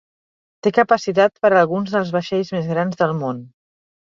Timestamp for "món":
3.23-3.45